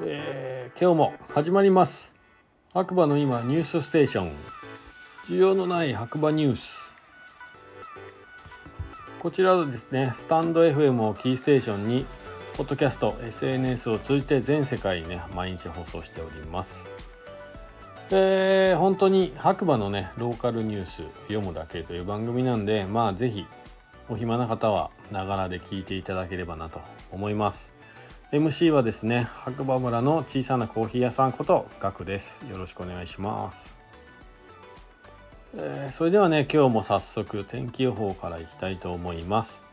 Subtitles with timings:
[0.00, 2.14] えー今日も始まります。
[2.72, 4.30] 白馬の今ニュースステーション。
[5.26, 6.94] 需要のない白馬ニュース。
[9.18, 12.06] こちらはですねスタンド FM をキーステーションに
[12.56, 16.92] ポッドキャスト SNS を通じて全世界にね毎日放送しております。
[18.12, 23.44] えー本当に白馬のねローカルニュース読むだけという番組なんでまあぜひ
[24.08, 26.80] お暇な方はながらで聞いていただければなと
[27.10, 27.72] 思います。
[28.30, 32.44] MC はですね白馬村の小さなコーヒー屋さんことガクです。
[32.50, 33.78] よろしくお願いします、
[35.56, 39.64] えーそれではね今日も早速天気予報からいきたいと思います、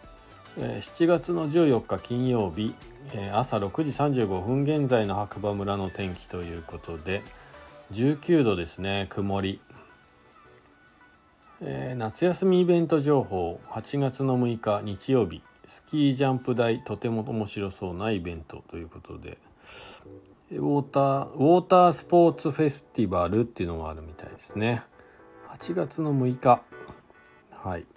[0.58, 2.75] えー7月の14日金曜日、
[3.13, 3.91] えー朝6時
[4.23, 7.23] 35分現在の白馬村の天気ということで
[7.91, 9.59] 19度ですね曇り。
[11.62, 15.41] えー夏休みイベント情報8月の6日日曜日。
[15.66, 19.38] スキージャンプ台とても面白そうなイベントということで。
[20.52, 24.84] ウォーターウォータースポーツフェスティバルっていうのがあるみたいですね。
[25.50, 26.62] 8月の6日。
[27.58, 27.88] はい。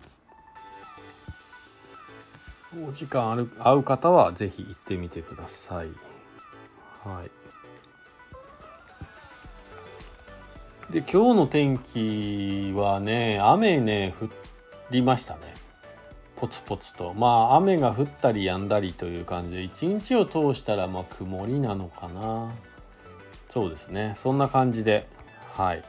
[2.86, 5.88] お時間ある合う方はぜひ行ってみてください。
[7.02, 7.30] はい。
[10.90, 14.30] で今日の天気はね雨ね降
[14.90, 15.40] りましたね。
[16.36, 17.12] ポツポツと。
[17.12, 22.54] まあ雨が降ったり止んだりという感じで一日を通したらまあ曇りなのかな。
[23.48, 24.14] そうですね。
[24.16, 25.06] そんな感じで。
[25.52, 25.84] はい。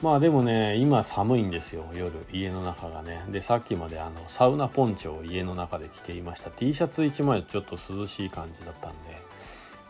[0.00, 1.86] まあでもね今寒いんですよ。
[1.92, 2.12] 夜。
[2.30, 3.24] 家の中がね。
[3.30, 6.50] でさっきまであのサウナポンチョを家の中で着ていました。
[6.50, 8.98] T シャツ1枚ちょっと涼しい感じだったんで。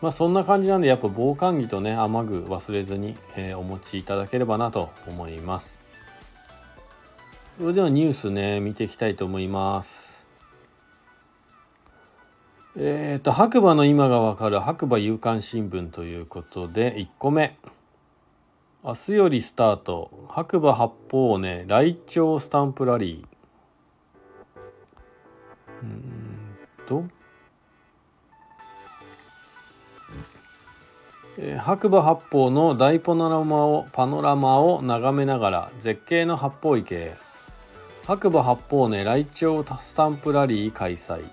[0.02, 5.82] まあそんな感じなんでやっぱ防寒着とね雨具忘れずに、えーお持ちいただければなと思います。
[7.58, 10.26] それではニュースね見ていきたいと思います。
[12.78, 17.58] えっ、と白馬の今がわかる白馬夕刊新聞ということで1個目。
[18.84, 20.26] 明日よりスタート。
[20.28, 24.60] 白馬八方根ライチョウスタンプラリー。
[25.82, 26.56] うーん
[26.86, 27.15] と。
[31.58, 37.14] 白馬八方の大パノラマをパノラマを眺めながら絶景の八方池へ。
[38.06, 41.24] 白馬八方根ライチョウスタンプラリー開催、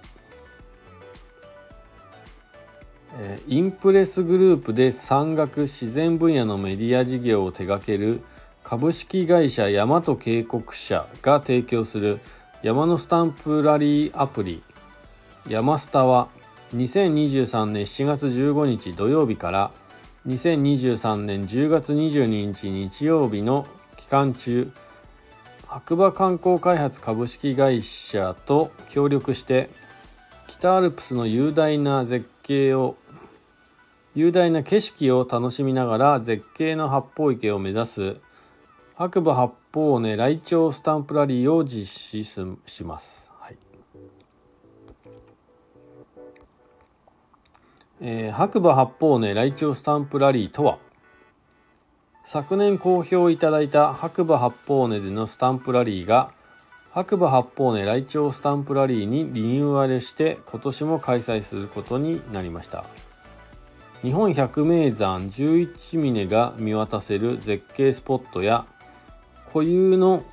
[3.47, 8.21] インプレスグループで山岳自然分野のメディア事業を手掛ける
[8.63, 12.19] 株式会社大和渓谷社が提供する
[12.61, 14.63] 山のスタンプラリーアプリ。
[15.47, 16.27] 山スタは
[16.75, 19.71] 2023年7月15日土曜日から
[20.25, 23.67] 2023年10月22日日曜日の
[23.97, 24.71] 期間中
[25.67, 29.69] 白馬観光開発株式会社と協力して
[30.47, 32.95] 北アルプスの雄大な絶景を
[34.15, 38.21] 雄大な景色を楽しみながら絶景の八方池を目指す
[38.95, 43.33] 白馬八方根ライチョウスタンプラリーを実施します。
[48.01, 50.79] えー白馬八方根ライチョウスタンプラリーとは
[52.23, 56.31] 昨年好評いただいた白馬八方根でのスタンプラリーが
[56.91, 62.85] 白馬八方根ライチョウスタンプラリーにリニューアルして今年も開催することになりました。
[64.03, 68.65] 日本百名山11峰が見渡せる絶景スポットや
[69.47, 70.23] 固有の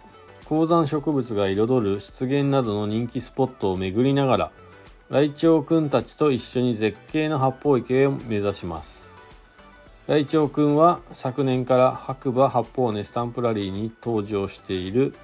[0.44, 4.52] 高山植物が彩る湿原などの人気スポットを巡りながら
[5.10, 9.08] ライチョウくんたちと一緒に絶景の八方池を目指します。
[10.06, 15.16] ライチョウくんは昨年から白馬八方根スタンプラリーに登場している。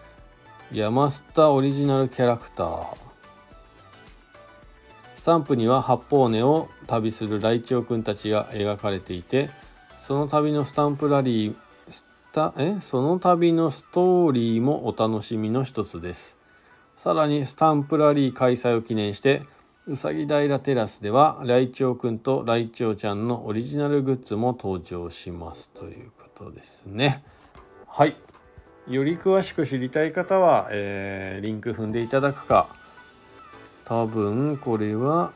[0.72, 2.96] 山スタオリジナルキャラクター。
[5.14, 9.50] スタンプには八方根を旅するライチョウくんたちが描かれていて
[9.98, 11.54] その旅のスタンプラリー
[11.88, 12.80] スタえ？
[12.80, 16.38] その旅のストーリーもお楽しみの一つです。
[16.96, 19.42] さらにスタンプラリー開催を記念して
[19.88, 27.22] うさぎ平テラスではライチョウくんとライチョウちゃんのオリジナルグッズも登場しますということですね。
[27.86, 28.16] はい。
[28.88, 32.66] より詳しく知りたい方は、えーリンク踏んでいただくか。
[33.84, 35.32] 多分これは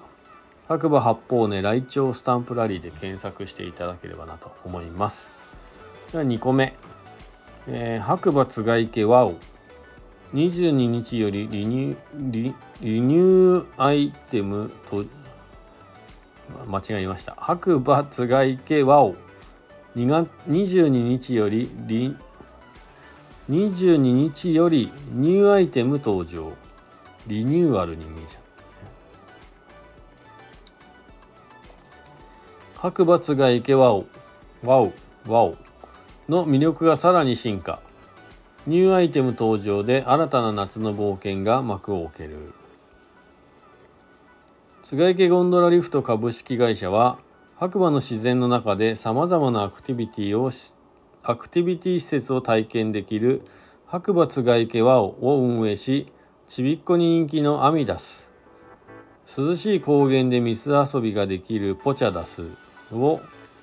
[0.66, 5.30] 白馬八方根ライチョウスタンプラリーで検索していただければなと思います。
[6.10, 6.74] では2個目、
[7.68, 9.36] えー白馬つが池ワオ。
[10.32, 11.96] 22日よりリニュー
[12.30, 15.04] リリニューアイテムと
[16.66, 17.34] 間違えました。
[17.36, 19.14] 白馬つが池ワオ。
[19.96, 22.16] 2月22日よりリ
[23.50, 26.52] 22日よりニューアイテム登場。
[27.26, 28.42] リニューアルに見えちゃう。
[32.76, 34.06] 白抜が池ワオ。
[34.62, 34.92] ワオ
[35.26, 35.56] ワオ。
[36.28, 37.82] の魅力がさらに進化。
[38.66, 42.52] ニューアイテム登場で新たな夏の冒険が幕を開ける。
[44.82, 47.18] 菅池ゴンドラリフト株式会社は
[47.56, 50.50] 白馬の自然の中でさまざまなアクティビティを
[51.22, 53.42] アクティビティ施設を体験できる
[53.86, 56.12] 白馬津賀池和を運営し
[56.46, 58.30] ちびっこに人気のアミダス。
[59.38, 62.44] 涼しい高原で水遊びができるポチャダス
[62.92, 63.20] を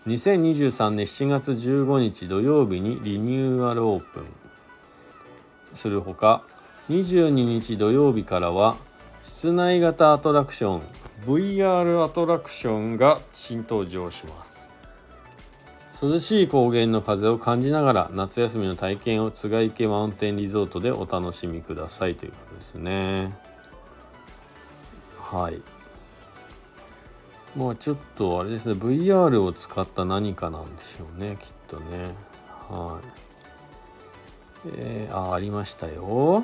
[0.07, 4.46] 2023年7月15日土曜日にリニューアルオープン。
[5.73, 6.43] するほか
[6.89, 8.77] 22日土曜日からは
[9.21, 10.81] 室内型アトラクション
[11.25, 14.69] VR アトラクションが新登場します。
[15.99, 23.35] 涼しい高原の風を感じながら夏休みの体験を津賀池マウンテンリゾートでお楽しみくださいということですね。
[25.19, 25.59] はい。
[27.57, 32.13] まあちょっとあれですね VR を使った何かなんでしょうねきっとね。
[32.69, 33.26] はい。
[34.75, 36.43] えー、あありましたよ。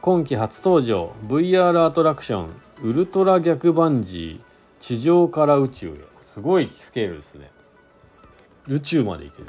[0.00, 2.50] 今季初登場 VR アトラクション
[2.82, 6.12] ウルトラ逆バンジー地上から宇宙へ。
[6.20, 7.50] すごいスケールですね。
[8.68, 9.48] 宇宙まで行ける。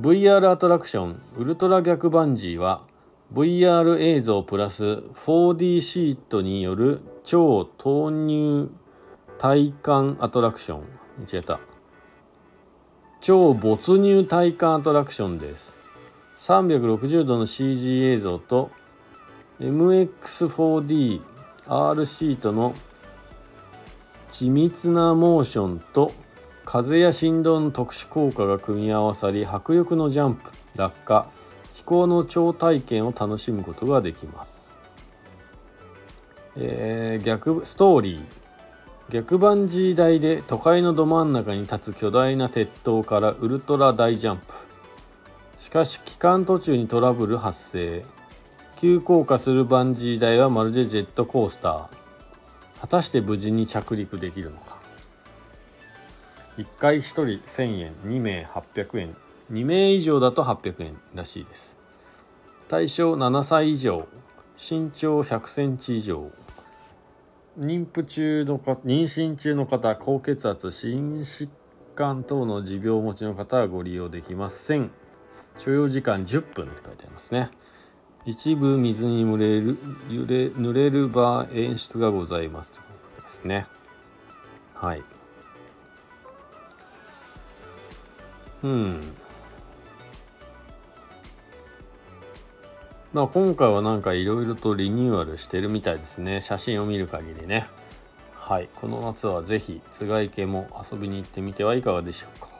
[0.00, 2.82] VR アトラクションウルトラ逆バンジーは
[3.32, 8.70] VR 映像プラス 4D シートによる超投入
[9.38, 10.82] 体感アトラクション。
[11.32, 11.58] 違った。
[13.20, 15.76] 超没入体感アトラクションです。
[16.36, 18.70] 360度の CG 映像と
[19.60, 21.22] MX4D
[21.66, 22.74] R シートの
[24.28, 26.12] 緻密なモーションと
[26.64, 31.26] 風や振動の特殊効果が組み合わさり迫力のジャンプ落下
[31.72, 34.78] 飛行の超体験を楽しむことができます、
[36.56, 38.45] えー、逆ストーリー。
[39.08, 44.42] 逆バンジー台で都会のど真ん中に立つ巨大な鉄塔からウルトラ大ジャンプ。
[45.56, 48.04] しかし期間途中にトラブル発生。
[48.74, 52.80] 急降下するバンジー台はまるでジェットコースター。
[52.80, 54.78] 果たして無事に着陸できるのか。
[56.58, 59.16] 1回1人1000円2名800円。
[59.52, 61.76] 2名以上だと800円らしいです。
[62.66, 64.08] 対象7歳以上。
[64.58, 66.32] 身長100センチ以上。
[67.58, 71.48] 妊婦中のか妊娠中の方高血圧心疾
[71.94, 74.90] 患等の持病をお持ちの方はご利用できません。
[75.58, 77.50] 所要時間10分って書いてありますね。
[78.26, 79.78] 一部水に濡れる
[80.10, 83.66] 揺れ濡れる場演出がございますということですね。
[84.74, 85.02] はい。
[88.64, 89.00] うん。
[93.12, 96.40] まあ今回はなんかいろいろとリニューアルしてるみたいですね。
[96.40, 97.66] 写真を見る限りね。
[98.34, 98.68] はい。
[98.74, 102.56] この夏は是非津賀池も遊びに行ってみてはいかがでしょうか。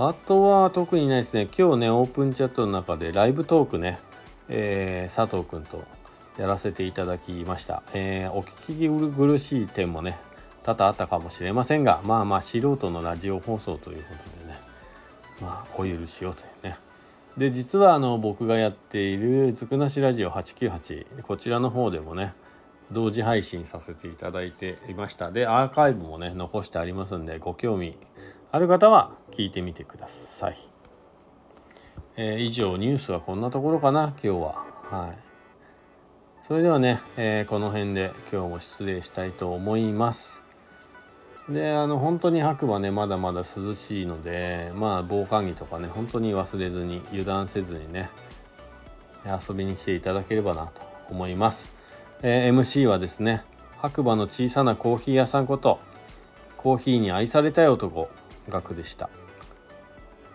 [0.00, 1.48] あとは特にないですね。
[1.58, 3.98] 今日ね、オープンチャットの中でライブトークね、
[4.48, 5.82] えー、佐藤くんと
[6.38, 7.82] やらせていただきました。
[7.94, 10.20] えー、お聞き苦しい点もね、
[10.62, 14.37] 多々あったかもしれませんが、まあまあ素人のラジオ放送ということで、
[15.40, 16.78] まあお許しをというね。
[17.36, 22.34] で、実はあの僕がやっているつくなしラジオ898、こちらの方でもね、
[22.90, 25.30] 同時配信させていただいていました。
[25.30, 27.96] で、アーカイブもね、残してありますんで、ご興味
[28.50, 30.56] ある方は聞いてみてください。
[32.16, 34.64] えー、以上ニュースはこんなところかな今日は。
[34.84, 35.18] はい。
[36.42, 40.47] それではね、えー、この辺で今日も失礼したいと思います。
[41.48, 48.10] で、あの、本当に白馬ね、まだまだ涼しいので、まあ、防寒着とかね、本当に忘れずに、油断せずにね、
[49.24, 51.72] 遊びに来ていただければなと思います。
[52.22, 53.44] えー、MC はですね、
[53.78, 55.78] 白馬の小さなコーヒー屋さんこと、
[56.56, 58.10] コーヒーに愛されたい男、
[58.48, 59.08] 額でした。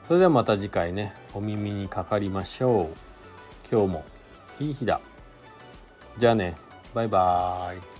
[0.08, 2.88] それではまた次回ねお耳にかかりましょう。
[3.72, 4.05] 今日も
[4.60, 5.01] いい日だ。
[6.17, 6.55] じゃあね
[6.93, 7.92] バイバーイ。